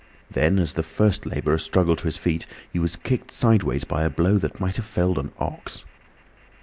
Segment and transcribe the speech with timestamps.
[0.31, 4.09] Then, as the first labourer struggled to his feet, he was kicked sideways by a
[4.09, 5.85] blow that might have felled an ox.